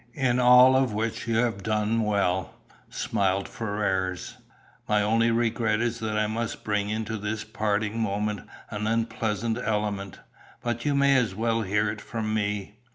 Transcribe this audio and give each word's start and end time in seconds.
"In 0.15 0.39
all 0.39 0.75
of 0.75 0.93
which 0.93 1.27
you 1.27 1.35
have 1.35 1.61
done 1.61 2.01
well," 2.01 2.55
smiled 2.89 3.47
Ferrars. 3.47 4.35
"My 4.89 5.03
only 5.03 5.29
regret 5.29 5.79
is 5.79 5.99
that 5.99 6.17
I 6.17 6.25
must 6.25 6.63
bring 6.63 6.89
into 6.89 7.19
this 7.19 7.43
parting 7.43 7.99
moment 8.01 8.41
an 8.71 8.87
unpleasant 8.87 9.59
element, 9.63 10.19
but 10.63 10.85
you 10.85 10.95
may 10.95 11.15
as 11.17 11.35
well 11.35 11.61
hear 11.61 11.87
it 11.91 12.01
from 12.01 12.33
me." 12.33 12.79